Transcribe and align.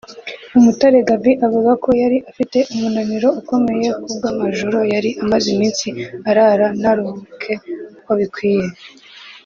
Umutare 0.59 0.97
Gaby 1.07 1.33
avuga 1.47 1.71
ko 1.83 1.89
yari 2.01 2.17
afite 2.29 2.57
umunaniro 2.73 3.27
ukomeye 3.41 3.87
ku 4.01 4.09
bw’amajoro 4.17 4.77
yari 4.93 5.11
amaze 5.23 5.47
iminsi 5.55 5.87
arara 6.29 6.67
ntaruhuke 6.79 7.53
uko 7.99 8.11
bikwiye 8.19 8.69